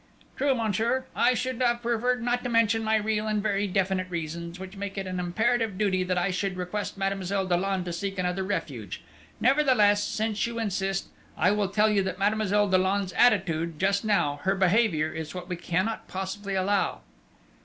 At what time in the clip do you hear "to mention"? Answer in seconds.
2.43-2.83